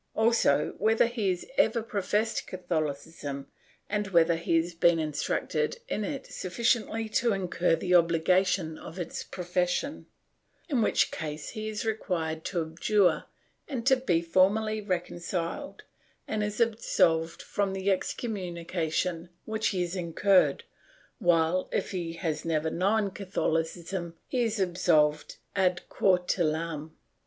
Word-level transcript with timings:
Also, 0.15 0.73
whether 0.79 1.05
he 1.05 1.29
has 1.29 1.45
ever 1.59 1.83
professed 1.83 2.47
Catholicism, 2.47 3.45
and 3.87 4.07
whether 4.07 4.35
he 4.35 4.55
has 4.57 4.73
been 4.73 4.97
instructed 4.97 5.77
in 5.87 6.03
it 6.03 6.25
sufficiently 6.25 7.07
to 7.09 7.33
incur 7.33 7.75
the 7.75 7.93
obligation 7.93 8.79
of 8.79 8.97
its 8.97 9.23
profession, 9.23 10.07
in 10.67 10.81
which 10.81 11.11
case 11.11 11.49
he 11.49 11.69
is 11.69 11.85
required 11.85 12.43
to 12.45 12.59
abjure 12.63 13.25
and 13.67 13.85
to 13.85 13.95
be 13.95 14.23
formally 14.23 14.81
reconciled 14.81 15.83
and 16.27 16.43
is 16.43 16.59
absolved 16.59 17.43
from 17.43 17.71
the 17.73 17.91
excommunication 17.91 19.29
which 19.45 19.67
he 19.67 19.81
has 19.81 19.95
incurred, 19.95 20.63
while, 21.19 21.69
if 21.71 21.91
he 21.91 22.13
has 22.13 22.43
never 22.43 22.71
known 22.71 23.11
Catholicism, 23.11 24.15
he 24.27 24.41
is 24.45 24.59
absolved 24.59 25.35
ad 25.55 25.83
cautelam. 25.89 26.95